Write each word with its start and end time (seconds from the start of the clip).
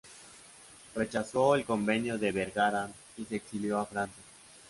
Rechazó 0.95 1.53
el 1.55 1.63
convenio 1.63 2.17
de 2.17 2.31
Vergara 2.31 2.89
y 3.17 3.23
se 3.25 3.35
exilió 3.35 3.77
a 3.77 3.85
Francia. 3.85 4.23